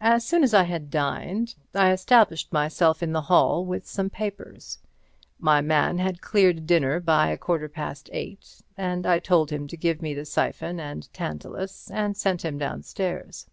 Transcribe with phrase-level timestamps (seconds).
[0.00, 4.78] As soon as I had dined I established myself in the hall with some papers.
[5.38, 9.76] My man had cleared dinner by a quarter past eight, and I told him to
[9.76, 13.46] give me the siphon and tantalus; and sent him downstairs.